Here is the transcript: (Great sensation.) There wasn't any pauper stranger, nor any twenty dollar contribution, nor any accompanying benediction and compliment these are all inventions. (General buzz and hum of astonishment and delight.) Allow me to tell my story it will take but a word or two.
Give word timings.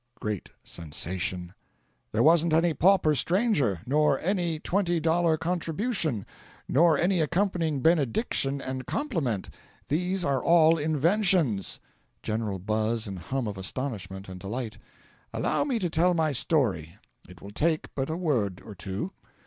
(Great 0.19 0.49
sensation.) 0.63 1.53
There 2.11 2.23
wasn't 2.23 2.53
any 2.53 2.73
pauper 2.73 3.13
stranger, 3.13 3.81
nor 3.85 4.17
any 4.19 4.57
twenty 4.57 4.99
dollar 4.99 5.37
contribution, 5.37 6.25
nor 6.67 6.97
any 6.97 7.19
accompanying 7.21 7.81
benediction 7.81 8.61
and 8.61 8.87
compliment 8.87 9.51
these 9.89 10.25
are 10.25 10.41
all 10.43 10.79
inventions. 10.79 11.79
(General 12.23 12.57
buzz 12.57 13.05
and 13.05 13.19
hum 13.19 13.47
of 13.47 13.59
astonishment 13.59 14.27
and 14.27 14.39
delight.) 14.39 14.79
Allow 15.35 15.65
me 15.65 15.77
to 15.77 15.87
tell 15.87 16.15
my 16.15 16.31
story 16.31 16.97
it 17.29 17.39
will 17.43 17.51
take 17.51 17.93
but 17.93 18.09
a 18.09 18.17
word 18.17 18.59
or 18.65 18.73
two. 18.73 19.11